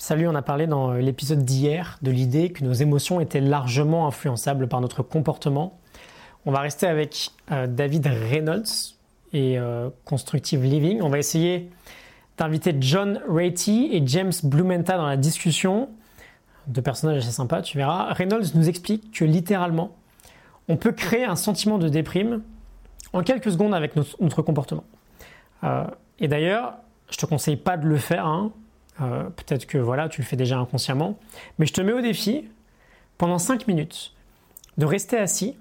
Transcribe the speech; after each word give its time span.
Salut, 0.00 0.26
on 0.26 0.34
a 0.34 0.40
parlé 0.40 0.66
dans 0.66 0.94
l'épisode 0.94 1.44
d'hier 1.44 1.98
de 2.00 2.10
l'idée 2.10 2.52
que 2.52 2.64
nos 2.64 2.72
émotions 2.72 3.20
étaient 3.20 3.42
largement 3.42 4.06
influençables 4.06 4.66
par 4.66 4.80
notre 4.80 5.02
comportement. 5.02 5.78
On 6.46 6.52
va 6.52 6.60
rester 6.60 6.86
avec 6.86 7.32
euh, 7.52 7.66
David 7.66 8.06
Reynolds 8.06 8.96
et 9.34 9.58
euh, 9.58 9.90
Constructive 10.06 10.64
Living. 10.64 11.02
On 11.02 11.10
va 11.10 11.18
essayer 11.18 11.68
d'inviter 12.38 12.74
John 12.80 13.20
Ratey 13.28 13.94
et 13.94 14.02
James 14.06 14.32
Blumenthal 14.42 14.96
dans 14.96 15.06
la 15.06 15.18
discussion. 15.18 15.90
Deux 16.66 16.80
personnages 16.80 17.18
assez 17.18 17.32
sympas, 17.32 17.60
tu 17.60 17.76
verras. 17.76 18.10
Reynolds 18.14 18.54
nous 18.54 18.70
explique 18.70 19.12
que 19.12 19.26
littéralement, 19.26 19.94
on 20.68 20.78
peut 20.78 20.92
créer 20.92 21.26
un 21.26 21.36
sentiment 21.36 21.76
de 21.76 21.90
déprime 21.90 22.40
en 23.12 23.22
quelques 23.22 23.50
secondes 23.50 23.74
avec 23.74 23.96
notre, 23.96 24.40
comportement. 24.40 24.84
Euh, 25.62 25.84
et 26.20 26.26
d'ailleurs, 26.26 26.78
je 27.10 27.18
te 27.18 27.26
conseille 27.26 27.56
pas 27.56 27.76
de 27.76 27.86
le 27.86 27.98
faire. 27.98 28.24
Hein. 28.24 28.50
Euh, 29.00 29.24
peut-être 29.24 29.66
que 29.66 29.78
voilà, 29.78 30.08
tu 30.08 30.20
le 30.20 30.26
fais 30.26 30.36
déjà 30.36 30.58
inconsciemment. 30.58 31.18
Mais 31.58 31.66
je 31.66 31.72
te 31.72 31.80
mets 31.80 31.92
au 31.92 32.00
défi, 32.00 32.48
pendant 33.18 33.38
5 33.38 33.66
minutes, 33.66 34.14
de 34.78 34.86
rester 34.86 35.16
assis, 35.18 35.56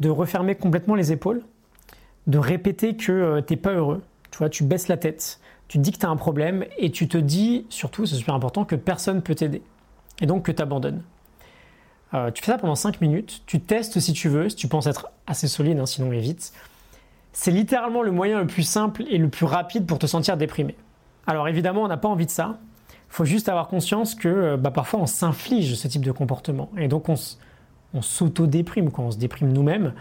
de 0.00 0.08
refermer 0.08 0.54
complètement 0.54 0.94
les 0.94 1.12
épaules, 1.12 1.42
de 2.26 2.38
répéter 2.38 2.96
que 2.96 3.12
euh, 3.12 3.42
tu 3.42 3.52
n'es 3.52 3.56
pas 3.56 3.72
heureux. 3.72 4.02
Tu 4.30 4.50
tu 4.50 4.64
baisses 4.64 4.88
la 4.88 4.98
tête, 4.98 5.40
tu 5.68 5.78
dis 5.78 5.92
que 5.92 5.98
tu 5.98 6.06
as 6.06 6.10
un 6.10 6.16
problème 6.16 6.64
et 6.76 6.90
tu 6.90 7.08
te 7.08 7.16
dis, 7.16 7.64
surtout, 7.70 8.04
c'est 8.04 8.16
super 8.16 8.34
important, 8.34 8.64
que 8.64 8.76
personne 8.76 9.16
ne 9.16 9.20
peut 9.20 9.34
t'aider. 9.34 9.62
Et 10.20 10.26
donc 10.26 10.44
que 10.44 10.52
tu 10.52 10.60
abandonnes. 10.60 11.02
Euh, 12.14 12.30
tu 12.30 12.42
fais 12.42 12.52
ça 12.52 12.58
pendant 12.58 12.74
5 12.74 13.00
minutes, 13.00 13.42
tu 13.46 13.60
testes 13.60 13.98
si 13.98 14.12
tu 14.12 14.28
veux, 14.28 14.48
si 14.48 14.56
tu 14.56 14.68
penses 14.68 14.86
être 14.86 15.10
assez 15.26 15.48
solide, 15.48 15.78
hein, 15.78 15.86
sinon 15.86 16.12
évite. 16.12 16.52
C'est 17.32 17.50
littéralement 17.50 18.02
le 18.02 18.12
moyen 18.12 18.40
le 18.40 18.46
plus 18.46 18.62
simple 18.62 19.04
et 19.08 19.18
le 19.18 19.28
plus 19.28 19.46
rapide 19.46 19.86
pour 19.86 19.98
te 19.98 20.06
sentir 20.06 20.36
déprimé. 20.36 20.76
Alors 21.26 21.48
évidemment, 21.48 21.82
on 21.82 21.88
n'a 21.88 21.96
pas 21.96 22.08
envie 22.08 22.26
de 22.26 22.30
ça. 22.30 22.58
Il 22.90 23.14
faut 23.16 23.24
juste 23.24 23.48
avoir 23.48 23.68
conscience 23.68 24.14
que 24.14 24.28
euh, 24.28 24.56
bah, 24.56 24.70
parfois 24.70 25.00
on 25.00 25.06
s'inflige 25.06 25.74
ce 25.74 25.88
type 25.88 26.04
de 26.04 26.12
comportement. 26.12 26.70
Et 26.76 26.88
donc 26.88 27.08
on, 27.08 27.16
s'auto-déprime 28.00 28.90
quand 28.90 29.04
on 29.04 29.10
se 29.10 29.18
déprime 29.18 29.52
nous-mêmes. 29.52 29.94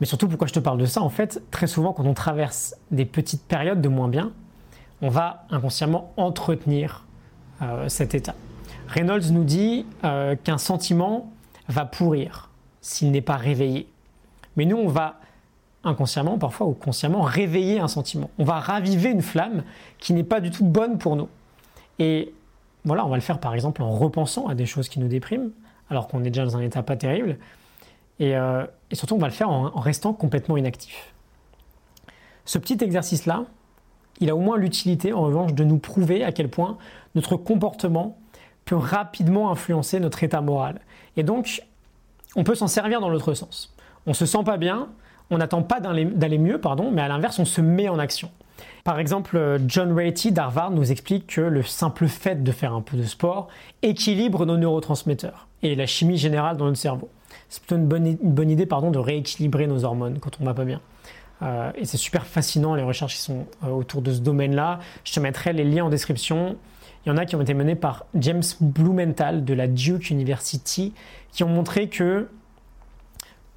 Mais 0.00 0.06
surtout, 0.06 0.28
pourquoi 0.28 0.46
je 0.46 0.52
te 0.52 0.60
parle 0.60 0.78
de 0.78 0.86
ça 0.86 1.02
En 1.02 1.08
fait, 1.08 1.42
très 1.50 1.66
souvent, 1.66 1.92
quand 1.92 2.04
on 2.04 2.14
traverse 2.14 2.76
des 2.92 3.04
petites 3.04 3.42
périodes 3.42 3.80
de 3.80 3.88
moins 3.88 4.06
bien, 4.06 4.30
on 5.02 5.08
va 5.08 5.44
inconsciemment 5.50 6.12
entretenir 6.16 7.04
euh, 7.62 7.88
cet 7.88 8.14
état. 8.14 8.36
Reynolds 8.86 9.32
nous 9.32 9.42
dit 9.42 9.84
euh, 10.04 10.36
qu'un 10.36 10.58
sentiment 10.58 11.32
va 11.68 11.84
pourrir 11.84 12.50
s'il 12.80 13.10
n'est 13.10 13.20
pas 13.20 13.36
réveillé. 13.36 13.88
Mais 14.56 14.64
nous, 14.64 14.76
on 14.76 14.88
va 14.88 15.18
inconsciemment, 15.84 16.38
parfois 16.38 16.66
ou 16.66 16.72
consciemment, 16.72 17.22
réveiller 17.22 17.80
un 17.80 17.88
sentiment. 17.88 18.30
On 18.38 18.44
va 18.44 18.60
raviver 18.60 19.10
une 19.10 19.22
flamme 19.22 19.62
qui 19.98 20.12
n'est 20.12 20.24
pas 20.24 20.40
du 20.40 20.50
tout 20.50 20.64
bonne 20.64 20.98
pour 20.98 21.16
nous. 21.16 21.28
Et 21.98 22.32
voilà, 22.84 23.04
on 23.04 23.08
va 23.08 23.16
le 23.16 23.22
faire 23.22 23.38
par 23.38 23.54
exemple 23.54 23.82
en 23.82 23.90
repensant 23.90 24.46
à 24.46 24.54
des 24.54 24.66
choses 24.66 24.88
qui 24.88 25.00
nous 25.00 25.08
dépriment, 25.08 25.50
alors 25.90 26.08
qu'on 26.08 26.24
est 26.24 26.30
déjà 26.30 26.44
dans 26.44 26.56
un 26.56 26.60
état 26.60 26.82
pas 26.82 26.96
terrible. 26.96 27.38
Et, 28.18 28.36
euh, 28.36 28.64
surtout, 28.92 29.14
on 29.14 29.18
va 29.18 29.28
le 29.28 29.32
faire 29.32 29.50
en, 29.50 29.70
restant 29.80 30.12
complètement 30.12 30.56
inactif. 30.56 31.12
Ce 32.44 32.58
petit 32.58 32.82
exercice-là, 32.82 33.44
il 34.20 34.30
a 34.30 34.36
au 34.36 34.40
moins 34.40 34.56
l'utilité, 34.56 35.12
en 35.12 35.22
revanche, 35.22 35.54
de 35.54 35.64
nous 35.64 35.78
prouver 35.78 36.24
à 36.24 36.32
quel 36.32 36.48
point 36.48 36.78
notre 37.14 37.36
comportement 37.36 38.18
peut 38.64 38.76
rapidement 38.76 39.50
influencer 39.50 40.00
notre 40.00 40.24
état 40.24 40.40
moral. 40.40 40.80
Et 41.16 41.22
donc, 41.22 41.62
on 42.36 42.44
peut 42.44 42.54
s'en 42.54 42.66
servir 42.66 43.00
dans 43.00 43.08
l'autre 43.08 43.34
sens. 43.34 43.74
On 44.06 44.14
se 44.14 44.26
sent 44.26 44.42
pas 44.44 44.56
bien, 44.56 44.88
on 45.30 45.38
n'attend 45.38 45.62
pas 45.62 45.80
d'aller 45.80 46.38
mieux, 46.38 46.58
pardon, 46.58 46.90
mais 46.90 47.02
à 47.02 47.08
l'inverse, 47.08 47.38
on 47.38 47.44
se 47.44 47.60
met 47.60 47.88
en 47.88 47.98
action. 47.98 48.30
Par 48.84 48.98
exemple, 48.98 49.60
John 49.66 49.92
Ratey 49.92 50.30
d'Harvard 50.30 50.70
nous 50.70 50.90
explique 50.90 51.26
que 51.26 51.40
le 51.40 51.62
simple 51.62 52.08
fait 52.08 52.42
de 52.42 52.52
faire 52.52 52.72
un 52.72 52.80
peu 52.80 52.96
de 52.96 53.02
sport 53.02 53.48
équilibre 53.82 54.46
nos 54.46 54.56
neurotransmetteurs 54.56 55.48
et 55.62 55.74
la 55.74 55.86
chimie 55.86 56.16
générale 56.16 56.56
dans 56.56 56.64
notre 56.64 56.78
cerveau. 56.78 57.10
C'est 57.48 57.62
plutôt 57.62 57.76
une 57.76 57.86
bonne, 57.86 58.50
idée 58.50 58.66
pardon, 58.66 58.90
de 58.90 58.98
rééquilibrer 58.98 59.66
nos 59.66 59.84
hormones 59.84 60.18
quand 60.18 60.38
on 60.40 60.44
va 60.44 60.54
pas 60.54 60.64
bien. 60.64 60.80
Euh, 61.42 61.70
et 61.76 61.84
c'est 61.84 61.96
super 61.96 62.26
fascinant, 62.26 62.74
les 62.74 62.82
recherches 62.82 63.14
qui 63.14 63.20
sont 63.20 63.46
euh, 63.64 63.68
autour 63.68 64.02
de 64.02 64.12
ce 64.12 64.20
domaine-là. 64.20 64.80
Je 65.04 65.12
te 65.12 65.20
mettrai 65.20 65.52
les 65.52 65.64
liens 65.64 65.84
en 65.84 65.90
description. 65.90 66.56
Il 67.04 67.10
y 67.10 67.12
en 67.12 67.16
a 67.16 67.26
qui 67.26 67.36
ont 67.36 67.40
été 67.40 67.54
menés 67.54 67.76
par 67.76 68.06
James 68.14 68.42
Blumenthal 68.60 69.44
de 69.44 69.54
la 69.54 69.68
Duke 69.68 70.10
University, 70.10 70.92
qui 71.32 71.44
ont 71.44 71.48
montré 71.48 71.88
que 71.88 72.28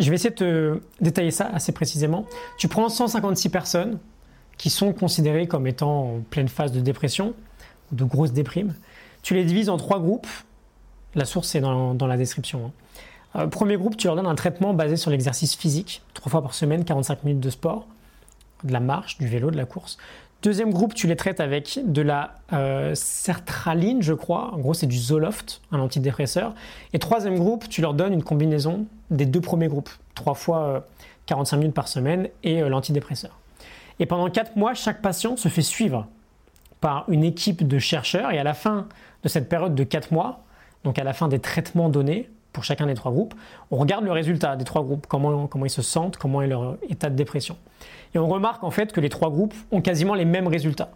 je 0.01 0.09
vais 0.09 0.15
essayer 0.15 0.31
de 0.31 0.35
te 0.35 0.81
détailler 1.03 1.31
ça 1.31 1.49
assez 1.53 1.71
précisément. 1.71 2.25
Tu 2.57 2.67
prends 2.67 2.87
156 2.89 3.49
personnes 3.49 3.99
qui 4.57 4.69
sont 4.69 4.93
considérées 4.93 5.47
comme 5.47 5.67
étant 5.67 6.15
en 6.15 6.19
pleine 6.29 6.47
phase 6.47 6.71
de 6.71 6.79
dépression, 6.79 7.33
de 7.91 8.03
grosse 8.03 8.31
déprime. 8.31 8.73
Tu 9.23 9.33
les 9.33 9.43
divises 9.43 9.69
en 9.69 9.77
trois 9.77 9.99
groupes. 9.99 10.27
La 11.15 11.25
source 11.25 11.55
est 11.55 11.61
dans, 11.61 12.07
la 12.07 12.17
description. 12.17 12.67
Hein. 12.67 13.41
Euh, 13.41 13.47
premier 13.47 13.77
groupe, 13.77 13.97
tu 13.97 14.07
leur 14.07 14.15
donnes 14.15 14.27
un 14.27 14.35
traitement 14.35 14.73
basé 14.73 14.97
sur 14.97 15.11
l'exercice 15.11 15.55
physique, 15.55 16.03
trois 16.13 16.29
fois 16.29 16.41
par 16.41 16.53
semaine, 16.53 16.85
45 16.85 17.23
minutes 17.23 17.41
de 17.41 17.49
sport, 17.49 17.87
de 18.63 18.71
la 18.71 18.79
marche, 18.79 19.17
du 19.17 19.27
vélo, 19.27 19.51
de 19.51 19.57
la 19.57 19.65
course. 19.65 19.97
Deuxième 20.41 20.71
groupe, 20.71 20.95
tu 20.95 21.05
les 21.05 21.15
traites 21.15 21.39
avec 21.39 21.79
de 21.85 22.01
la 22.01 22.35
euh, 22.51 22.95
sertraline, 22.95 24.01
je 24.01 24.13
crois. 24.13 24.53
En 24.53 24.57
gros, 24.57 24.73
c'est 24.73 24.87
du 24.87 24.97
Zoloft, 24.97 25.61
un 25.71 25.79
antidépresseur. 25.79 26.55
Et 26.93 26.99
troisième 26.99 27.37
groupe, 27.37 27.69
tu 27.69 27.81
leur 27.81 27.93
donnes 27.93 28.13
une 28.13 28.23
combinaison 28.23 28.87
des 29.11 29.25
deux 29.25 29.41
premiers 29.41 29.67
groupes, 29.67 29.89
trois 30.15 30.33
fois 30.33 30.87
45 31.27 31.55
euh, 31.55 31.59
minutes 31.59 31.75
par 31.75 31.87
semaine 31.87 32.29
et 32.43 32.61
euh, 32.61 32.69
l'antidépresseur. 32.69 33.37
Et 33.99 34.05
pendant 34.05 34.29
quatre 34.29 34.55
mois, 34.55 34.73
chaque 34.73 35.01
patient 35.01 35.37
se 35.37 35.47
fait 35.47 35.61
suivre 35.61 36.07
par 36.79 37.05
une 37.09 37.23
équipe 37.23 37.67
de 37.67 37.77
chercheurs. 37.77 38.31
Et 38.31 38.39
à 38.39 38.43
la 38.43 38.55
fin 38.55 38.87
de 39.23 39.29
cette 39.29 39.47
période 39.47 39.75
de 39.75 39.83
quatre 39.83 40.11
mois, 40.11 40.43
donc 40.83 40.97
à 40.97 41.03
la 41.03 41.13
fin 41.13 41.27
des 41.27 41.39
traitements 41.39 41.89
donnés 41.89 42.29
pour 42.53 42.63
chacun 42.63 42.87
des 42.87 42.95
trois 42.95 43.11
groupes, 43.11 43.35
on 43.69 43.77
regarde 43.77 44.03
le 44.03 44.11
résultat 44.11 44.55
des 44.55 44.65
trois 44.65 44.83
groupes, 44.83 45.05
comment, 45.07 45.47
comment 45.47 45.65
ils 45.65 45.69
se 45.69 45.83
sentent, 45.83 46.17
comment 46.17 46.41
est 46.41 46.47
leur 46.47 46.77
état 46.89 47.09
de 47.09 47.15
dépression. 47.15 47.57
Et 48.13 48.19
on 48.19 48.27
remarque 48.27 48.63
en 48.63 48.71
fait 48.71 48.91
que 48.91 48.99
les 48.99 49.09
trois 49.09 49.29
groupes 49.29 49.53
ont 49.71 49.81
quasiment 49.81 50.15
les 50.15 50.25
mêmes 50.25 50.47
résultats. 50.47 50.89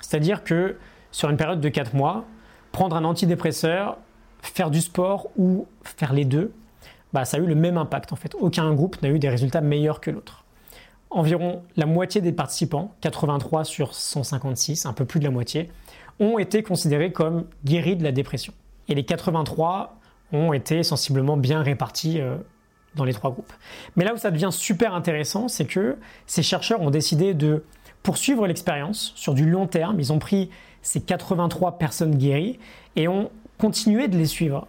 C'est-à-dire 0.00 0.42
que 0.42 0.78
sur 1.12 1.30
une 1.30 1.36
période 1.36 1.60
de 1.60 1.68
4 1.68 1.94
mois, 1.94 2.24
prendre 2.72 2.96
un 2.96 3.04
antidépresseur, 3.04 3.98
faire 4.42 4.70
du 4.70 4.80
sport 4.80 5.28
ou 5.36 5.66
faire 5.82 6.12
les 6.12 6.24
deux, 6.24 6.52
bah, 7.16 7.24
ça 7.24 7.38
a 7.38 7.40
eu 7.40 7.46
le 7.46 7.54
même 7.54 7.78
impact 7.78 8.12
en 8.12 8.16
fait. 8.16 8.34
Aucun 8.38 8.74
groupe 8.74 9.00
n'a 9.00 9.08
eu 9.08 9.18
des 9.18 9.30
résultats 9.30 9.62
meilleurs 9.62 10.02
que 10.02 10.10
l'autre. 10.10 10.44
Environ 11.08 11.62
la 11.74 11.86
moitié 11.86 12.20
des 12.20 12.30
participants, 12.30 12.94
83 13.00 13.64
sur 13.64 13.94
156, 13.94 14.84
un 14.84 14.92
peu 14.92 15.06
plus 15.06 15.18
de 15.18 15.24
la 15.24 15.30
moitié, 15.30 15.70
ont 16.20 16.38
été 16.38 16.62
considérés 16.62 17.12
comme 17.12 17.46
guéris 17.64 17.96
de 17.96 18.04
la 18.04 18.12
dépression. 18.12 18.52
Et 18.88 18.94
les 18.94 19.02
83 19.02 19.98
ont 20.34 20.52
été 20.52 20.82
sensiblement 20.82 21.38
bien 21.38 21.62
répartis 21.62 22.20
euh, 22.20 22.36
dans 22.96 23.04
les 23.04 23.14
trois 23.14 23.30
groupes. 23.30 23.54
Mais 23.96 24.04
là 24.04 24.12
où 24.12 24.18
ça 24.18 24.30
devient 24.30 24.50
super 24.52 24.94
intéressant, 24.94 25.48
c'est 25.48 25.64
que 25.64 25.96
ces 26.26 26.42
chercheurs 26.42 26.82
ont 26.82 26.90
décidé 26.90 27.32
de 27.32 27.64
poursuivre 28.02 28.46
l'expérience 28.46 29.14
sur 29.16 29.32
du 29.32 29.48
long 29.48 29.66
terme. 29.66 29.98
Ils 30.00 30.12
ont 30.12 30.18
pris 30.18 30.50
ces 30.82 31.00
83 31.00 31.78
personnes 31.78 32.16
guéries 32.16 32.58
et 32.94 33.08
ont 33.08 33.30
continué 33.56 34.06
de 34.08 34.18
les 34.18 34.26
suivre, 34.26 34.68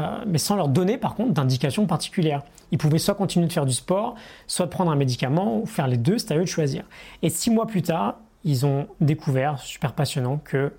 euh, 0.00 0.24
mais 0.26 0.38
sans 0.38 0.56
leur 0.56 0.68
donner 0.68 0.98
par 0.98 1.14
contre 1.14 1.32
d'indications 1.32 1.86
particulières. 1.86 2.42
Ils 2.72 2.78
pouvaient 2.78 2.98
soit 2.98 3.14
continuer 3.14 3.46
de 3.46 3.52
faire 3.52 3.66
du 3.66 3.74
sport, 3.74 4.16
soit 4.46 4.68
prendre 4.68 4.90
un 4.90 4.96
médicament, 4.96 5.58
ou 5.58 5.66
faire 5.66 5.86
les 5.86 5.96
deux, 5.96 6.18
c'est 6.18 6.32
à 6.32 6.36
eux 6.36 6.40
de 6.40 6.46
choisir. 6.46 6.84
Et 7.22 7.30
six 7.30 7.50
mois 7.50 7.66
plus 7.66 7.82
tard, 7.82 8.16
ils 8.44 8.66
ont 8.66 8.88
découvert, 9.00 9.58
super 9.58 9.92
passionnant, 9.92 10.38
que 10.38 10.72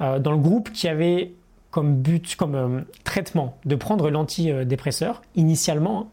euh, 0.00 0.18
dans 0.18 0.32
le 0.32 0.38
groupe 0.38 0.72
qui 0.72 0.88
avait 0.88 1.32
comme 1.70 1.96
but, 1.96 2.36
comme 2.36 2.54
euh, 2.54 2.80
traitement 3.04 3.58
de 3.64 3.74
prendre 3.74 4.10
l'antidépresseur, 4.10 5.22
initialement, 5.34 6.10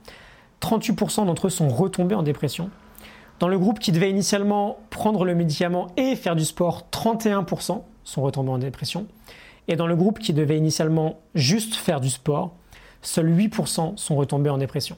38% 0.62 1.26
d'entre 1.26 1.48
eux 1.48 1.50
sont 1.50 1.70
retombés 1.70 2.16
en 2.16 2.24
dépression. 2.24 2.70
Dans 3.40 3.48
le 3.48 3.60
groupe 3.60 3.80
qui 3.80 3.92
devait 3.92 4.10
initialement 4.10 4.78
prendre 4.90 5.26
le 5.26 5.36
médicament 5.36 5.88
et 5.98 6.16
faire 6.16 6.36
du 6.36 6.46
sport, 6.46 6.88
31% 6.92 7.84
sont 8.04 8.22
retombés 8.22 8.52
en 8.52 8.58
dépression. 8.58 9.08
Et 9.68 9.76
dans 9.76 9.88
le 9.88 9.96
groupe 9.96 10.20
qui 10.20 10.34
devait 10.34 10.58
initialement 10.58 11.20
juste 11.34 11.76
faire 11.76 12.00
du 12.00 12.10
sport, 12.10 12.56
seuls 13.02 13.30
8% 13.30 13.98
sont 13.98 14.16
retombés 14.16 14.50
en 14.50 14.58
dépression. 14.58 14.98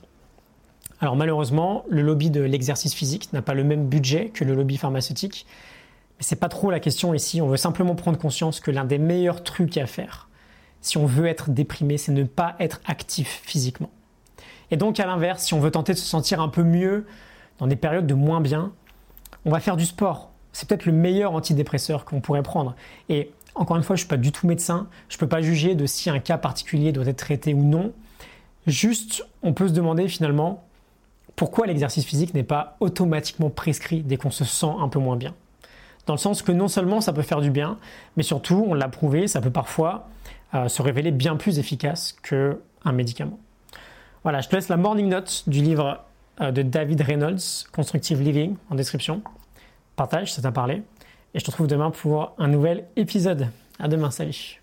Alors 0.99 1.15
malheureusement, 1.15 1.83
le 1.89 2.01
lobby 2.01 2.29
de 2.29 2.41
l'exercice 2.41 2.93
physique 2.93 3.31
n'a 3.33 3.41
pas 3.41 3.53
le 3.53 3.63
même 3.63 3.87
budget 3.87 4.29
que 4.29 4.43
le 4.43 4.55
lobby 4.55 4.77
pharmaceutique. 4.77 5.45
Mais 6.17 6.23
c'est 6.23 6.37
pas 6.37 6.49
trop 6.49 6.71
la 6.71 6.79
question 6.79 7.13
ici. 7.13 7.41
On 7.41 7.47
veut 7.47 7.57
simplement 7.57 7.95
prendre 7.95 8.17
conscience 8.17 8.59
que 8.59 8.71
l'un 8.71 8.85
des 8.85 8.97
meilleurs 8.97 9.43
trucs 9.43 9.77
à 9.77 9.85
faire, 9.85 10.27
si 10.81 10.97
on 10.97 11.05
veut 11.05 11.27
être 11.27 11.49
déprimé, 11.49 11.97
c'est 11.97 12.11
ne 12.11 12.23
pas 12.23 12.55
être 12.59 12.81
actif 12.85 13.41
physiquement. 13.43 13.89
Et 14.71 14.77
donc 14.77 14.99
à 14.99 15.05
l'inverse, 15.05 15.43
si 15.43 15.53
on 15.53 15.59
veut 15.59 15.71
tenter 15.71 15.93
de 15.93 15.97
se 15.97 16.05
sentir 16.05 16.41
un 16.41 16.49
peu 16.49 16.63
mieux 16.63 17.05
dans 17.59 17.67
des 17.67 17.75
périodes 17.75 18.07
de 18.07 18.13
moins 18.13 18.41
bien, 18.41 18.71
on 19.45 19.51
va 19.51 19.59
faire 19.59 19.77
du 19.77 19.85
sport. 19.85 20.31
C'est 20.51 20.67
peut-être 20.67 20.85
le 20.85 20.91
meilleur 20.91 21.33
antidépresseur 21.33 22.05
qu'on 22.05 22.21
pourrait 22.21 22.43
prendre. 22.43 22.75
Et 23.09 23.31
encore 23.57 23.77
une 23.77 23.83
fois, 23.83 23.95
je 23.95 24.01
ne 24.01 24.05
suis 24.05 24.09
pas 24.09 24.17
du 24.17 24.31
tout 24.31 24.47
médecin, 24.47 24.87
je 25.09 25.15
ne 25.15 25.19
peux 25.19 25.27
pas 25.27 25.41
juger 25.41 25.75
de 25.75 25.85
si 25.85 26.09
un 26.09 26.19
cas 26.19 26.37
particulier 26.37 26.91
doit 26.91 27.05
être 27.05 27.17
traité 27.17 27.53
ou 27.53 27.63
non. 27.63 27.91
Juste, 28.65 29.25
on 29.43 29.53
peut 29.53 29.67
se 29.67 29.73
demander 29.73 30.07
finalement 30.07 30.63
pourquoi 31.35 31.67
l'exercice 31.67 32.05
physique 32.05 32.33
n'est 32.33 32.43
pas 32.43 32.77
automatiquement 32.79 33.49
prescrit 33.49 34.01
dès 34.01 34.17
qu'on 34.17 34.31
se 34.31 34.43
sent 34.43 34.73
un 34.79 34.89
peu 34.89 34.99
moins 34.99 35.15
bien. 35.15 35.33
dans 36.05 36.13
le 36.13 36.19
sens 36.19 36.41
que 36.41 36.53
non 36.53 36.69
seulement 36.69 37.01
ça 37.01 37.11
peut 37.11 37.21
faire 37.21 37.41
du 37.41 37.51
bien, 37.51 37.77
mais 38.15 38.23
surtout, 38.23 38.65
on 38.67 38.73
l'a 38.73 38.87
prouvé, 38.87 39.27
ça 39.27 39.41
peut 39.41 39.51
parfois 39.51 40.07
euh, 40.53 40.69
se 40.69 40.81
révéler 40.81 41.11
bien 41.11 41.35
plus 41.35 41.59
efficace 41.59 42.15
qu'un 42.23 42.91
médicament. 42.93 43.39
Voilà, 44.23 44.39
je 44.41 44.47
te 44.47 44.55
laisse 44.55 44.69
la 44.69 44.77
morning 44.77 45.09
note 45.09 45.43
du 45.47 45.61
livre 45.61 46.05
euh, 46.39 46.51
de 46.51 46.61
David 46.61 47.01
Reynolds, 47.01 47.67
Constructive 47.73 48.21
Living, 48.21 48.55
en 48.69 48.75
description. 48.75 49.21
Partage, 49.95 50.33
ça 50.33 50.41
t'a 50.41 50.51
parlé. 50.51 50.83
Et 51.33 51.39
je 51.39 51.45
te 51.45 51.51
retrouve 51.51 51.67
demain 51.67 51.91
pour 51.91 52.33
un 52.37 52.47
nouvel 52.47 52.85
épisode. 52.95 53.47
À 53.79 53.87
demain, 53.87 54.11
salut 54.11 54.61